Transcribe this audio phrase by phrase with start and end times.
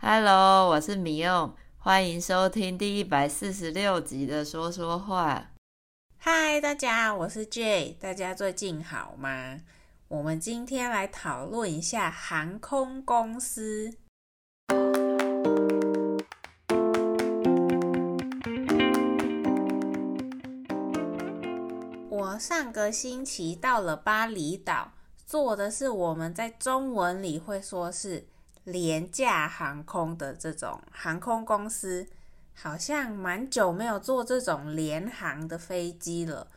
[0.00, 5.50] Hello，我是米用，欢迎收听第一百四十六集的说说话。
[6.20, 9.58] Hi，大家，我是 Jay，大家最近好吗？
[10.06, 13.92] 我们今天来讨论一下航空公司。
[22.08, 24.92] 我上个星期到了巴厘岛，
[25.26, 28.28] 坐的是我们在中文里会说是
[28.70, 32.06] 廉价航空的这种航空公司，
[32.54, 36.48] 好像蛮久没有坐这种廉航的飞机了。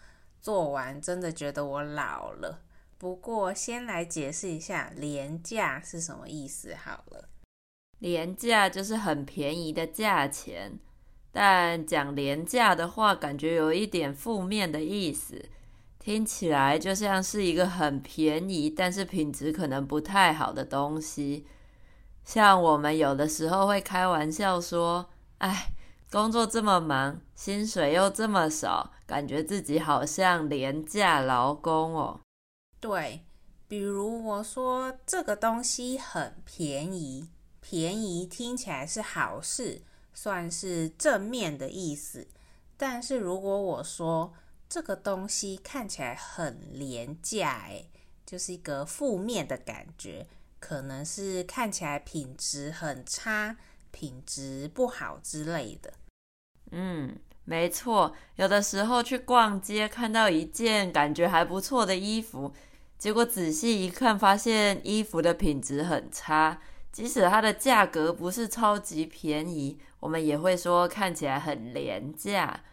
[0.41, 2.61] 坐完真的觉得我老了。
[2.97, 7.29] 不过先来解释一下廉价是什么意思好了。
[7.99, 10.79] 廉价就是很便宜的价钱，
[11.31, 15.49] 但讲廉价的话，感觉有一点负面的意思，
[15.99, 21.45] 听起来就像是一个很便宜，但是品质可能不太好的东西。
[22.23, 25.73] 像我们有的时候会开玩笑说：“哎，
[26.11, 32.21] 工作这么忙，薪水又这么少，感觉自己好像廉价劳工哦。”
[32.79, 33.25] 对，
[33.67, 39.81] 比如我说这个东西很便宜，便宜听起来是好事，
[40.13, 42.27] 算是正面的意思。
[42.77, 44.33] 但是如果我说
[44.67, 47.85] 这个东西看起来很廉价，哎，
[48.25, 50.27] 就是一个负面的感觉。
[50.61, 53.57] 可能是看起来品质很差，
[53.89, 55.91] 品质不好之类的。
[56.71, 58.15] 嗯，没错。
[58.35, 62.53] 有的时候去逛街，看到一件感觉还不错的衣服，
[62.97, 66.61] 结果仔细一看，发现衣服的品质很差。
[66.91, 72.63] 即使它的价格不是超级便宜，我们也会说看起来很廉价，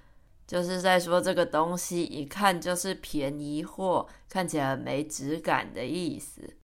[0.47, 6.58] 就是在说这个东西一看就是便宜货，看起来没质感的意思。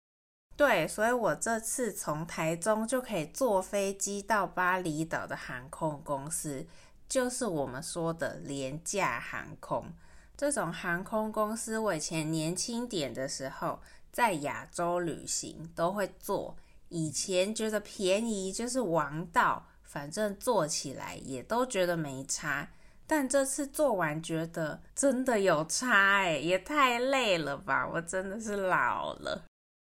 [0.56, 6.64] 对，所以我这次从台中就可以坐飞机到巴厘岛的航空公司，
[7.08, 9.92] 就是我们说的廉价航空。
[10.36, 13.80] 这种航空公司，我以前年轻点的时候，
[14.12, 16.56] 在亚洲旅行都会坐。
[16.88, 22.68] 以前觉得便宜就是王道，反正坐起来也都觉得没差。
[23.06, 27.88] 但这次坐完觉得真的有差诶，也太累了吧！
[27.92, 29.44] 我真的是老了。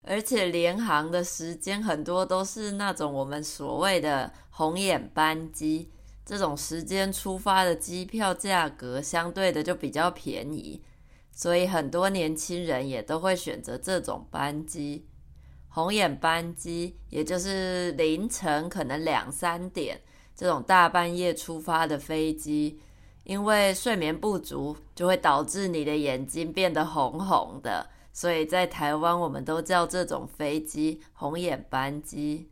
[0.04, 5.92] 而且联航的时间很多都是那种我们所谓的红眼班机，
[6.26, 10.82] 这种时间出发的机票价格相对的就比较便宜，
[11.32, 15.06] 所以很多年轻人也都会选择这种班机。
[15.68, 20.02] 红眼班机也就是凌晨可能两三点
[20.36, 22.80] 这种大半夜出发的飞机，
[23.26, 27.88] 因为睡眠不足就会导致你的眼睛变得红红的。
[28.20, 32.50] 所以在台湾，我们都叫这种飞机“红眼班机”。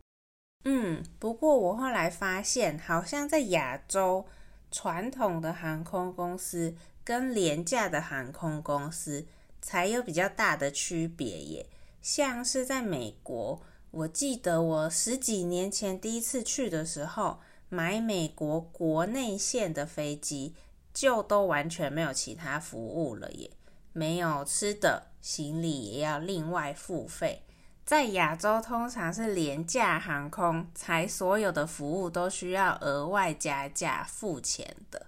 [0.64, 4.24] 嗯，不过我后来发现，好像在亚洲，
[4.70, 6.74] 传统的航空公司
[7.04, 9.26] 跟廉价的航空公司
[9.60, 11.66] 才有比较大的区别耶。
[12.00, 20.54] 像是在美国，我记得我十几年前第一次去的时候，买美国国内线的飞机，
[20.94, 23.50] 就都完全没有其他服务了耶。
[23.92, 27.44] 没有吃的，行李也要另外付费。
[27.84, 35.06] 在亚洲，通常是廉价航空才所有的服务都需要额外加价付钱的。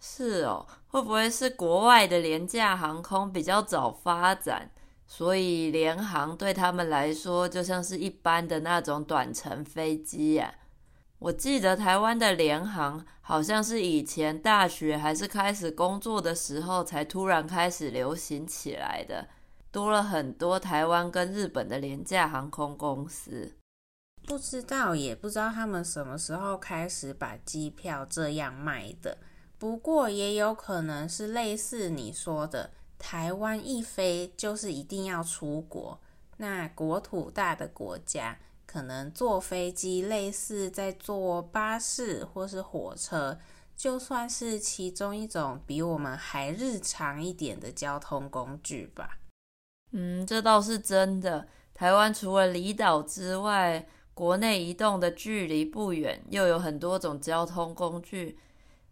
[0.00, 4.70] 是哦，会不会是国外的廉价航空比较早发展，
[5.06, 10.54] 所以联航对他们来说就像是一般的那种短程飞机呀？
[11.24, 19.28] 我记得台湾的联航好像是以前大学还是开始工作的时候才突然开始流行起来的，
[19.70, 23.54] 多了很多台湾跟日本的廉价航空公司。
[24.26, 29.18] 不知道，也不知道他们什么时候开始把机票这样卖的。
[29.58, 36.00] 不过也有可能是类似你说的，台湾一飞就是一定要出国，
[36.38, 38.38] 那国土大的国家。
[38.72, 43.38] 可能坐飞机类似在坐巴士或是火车，
[43.76, 49.18] 就算是其中一种比我们还日常一点的交通工具吧。
[49.90, 51.46] 嗯，这倒是真的。
[51.74, 58.38] 台湾除了离岛之外，国内移动的距离不远，又有很多种交通工具，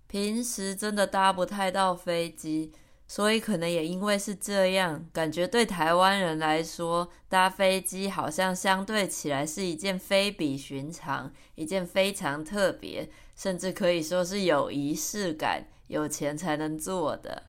[0.06, 2.70] 平时真的搭不太到飞机。
[3.10, 17.42] 所以可能也因为是这样，感觉对台湾人来说，搭飞机好像相对起来是一件非比寻常、一件非常特别，甚至可以说是有仪式感、有钱才能做的。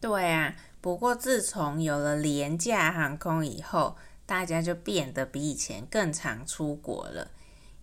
[0.00, 7.30] 对啊，不过自从有了廉价航空以后，大家就变得比以前更常出国了。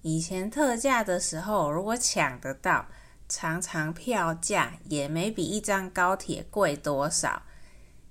[0.01, 2.87] 以前特价的时候，如果抢得到，
[3.31, 7.43] 常常票价也没比一张高铁贵多少。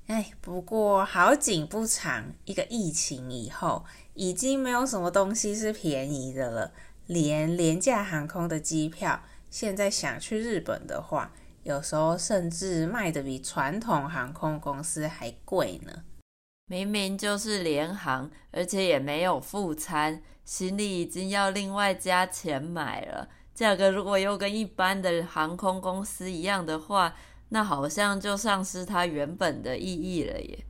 [0.07, 3.85] 哎，不过好景不长，一个疫情以后，
[4.15, 6.73] 已经没有什么东西是便宜的了。
[7.07, 11.31] 连廉价航空的机票，现在想去日本的话，
[11.65, 16.05] 有时候甚至卖得比传统航空公司还贵呢。
[16.67, 23.29] 明明就是联航，而且也没有副餐，行李已经要另外加钱买了。
[23.61, 27.15] 价格如果又跟一般的航空公司一样的话，
[27.51, 30.65] 那好像就丧失它原本的意义了耶。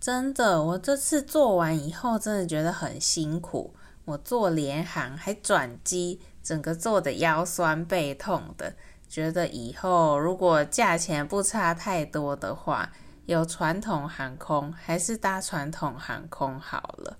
[0.00, 3.76] 真的，我这次做完以后，真的觉得很辛苦。
[4.04, 8.74] 我坐廉航还转机，整个坐得腰酸背痛的。
[9.08, 12.90] 觉得以后如果价钱不差太多的话，
[13.26, 17.18] 有传统航空还是搭传统航空好了。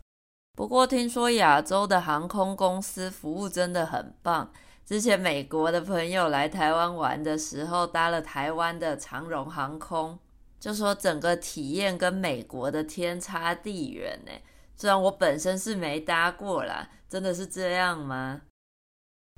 [0.56, 4.50] 不过听说亚洲的航空公司服务真的很棒。
[4.86, 10.18] 之前美国的朋友来台湾玩的时候，搭了台湾的长荣航空，
[10.60, 14.32] 就说整个体验跟美国的天差地远呢。
[14.76, 18.42] 虽然我本身是没搭过啦，真的是这样吗？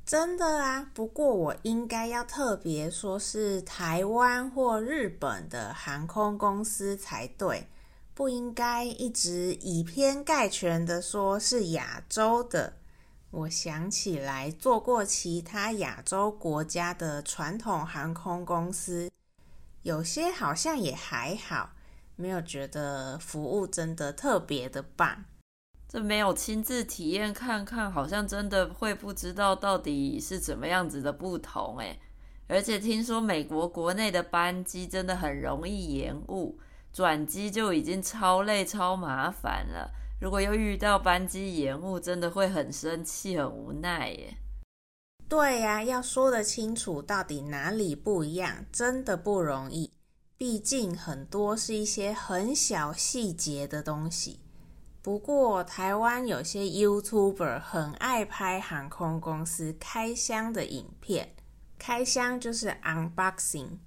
[0.05, 7.69] 真的啊，不过我应该要特别说是台湾或日本的航空公司才对，
[8.15, 12.73] 不应该一直以偏概全的说是亚洲的。
[13.31, 19.11] 我想起来做过其他亚洲国家的传统航空公司，
[19.83, 21.71] 有些好像也还好，
[22.15, 25.25] 没有觉得服务真的特别的棒。
[25.89, 31.99] 这没有亲自体验看看，好像真的会不知道到底是怎么样子的不同诶。
[32.49, 36.59] 而且听说美国国内的班机真的很容易延误，
[36.93, 39.91] 转机就已经超累超麻烦了。
[40.19, 44.37] 如果又遇到班机延误，真的会很生气很无奈耶。
[45.29, 49.93] 对呀，要说得清楚到底哪里不一样，真的不容易。
[50.39, 54.41] 毕竟很多是一些很小细节的东西。
[55.03, 61.35] 不过，台湾有些 YouTuber 很爱拍航空公司开箱的影片，
[61.79, 63.79] 开箱就是 unboxing，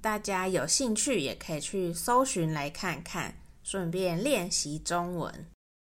[0.00, 5.46] 大家有兴趣也可以去搜寻来看看，顺便练习中文。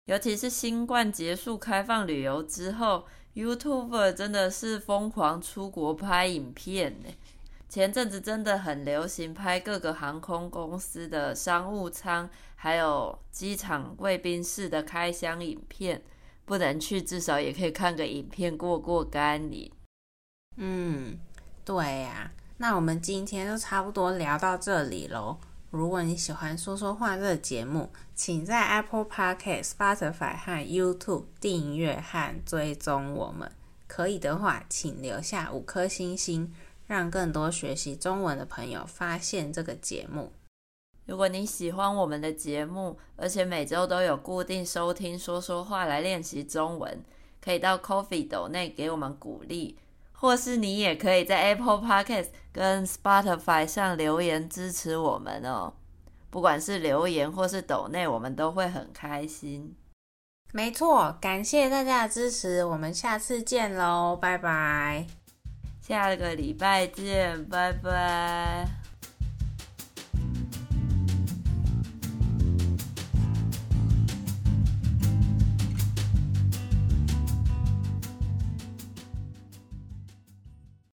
[0.07, 3.05] 尤其是新冠结束开放旅游之后
[3.35, 7.09] ，YouTuber 真的是疯狂出国拍影片呢。
[7.67, 16.01] 前阵子真的很流行拍各个航空公司的商务舱，还有机场贵宾室的开箱影片。
[16.45, 19.69] 不能去，至少也可以看个影片过过干瘾。
[20.55, 21.19] 嗯，
[21.65, 22.31] 对呀。
[22.59, 25.37] 那我们今天就差不多聊到这里喽。
[25.69, 33.51] 如果你喜欢说说话这个节目，请在 Apple Podcast、Spotify 和 YouTube 订阅和追踪我们。
[33.87, 36.53] 可以的话，请留下五颗星星。
[36.87, 40.31] 让更多学习中文的朋友发现这个节目。
[41.05, 47.03] 如果你喜欢我们的节目，而且每周都有固定收听说说话来练习中文，
[47.41, 49.77] 可以到 Coffee 斗内给我们鼓励，
[50.19, 55.73] 或是你也可以在 Apple Podcast 跟 Spotify 上留言支持我们哦。
[56.29, 59.75] 不管是留言或是抖内，我们都会很开心。
[60.51, 65.05] 没错，感谢大家的支持，我们下次见喽，拜拜。
[65.81, 68.86] 下个礼拜见，拜拜。